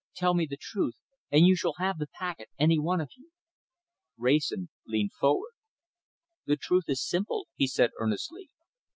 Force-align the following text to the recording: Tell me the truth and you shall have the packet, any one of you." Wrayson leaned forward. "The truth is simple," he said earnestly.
Tell 0.15 0.33
me 0.33 0.47
the 0.47 0.57
truth 0.57 0.95
and 1.31 1.45
you 1.45 1.55
shall 1.55 1.75
have 1.77 1.99
the 1.99 2.07
packet, 2.07 2.49
any 2.57 2.79
one 2.79 2.99
of 2.99 3.11
you." 3.15 3.29
Wrayson 4.17 4.69
leaned 4.87 5.13
forward. 5.13 5.53
"The 6.47 6.57
truth 6.57 6.85
is 6.87 7.05
simple," 7.07 7.45
he 7.53 7.67
said 7.67 7.91
earnestly. 7.99 8.49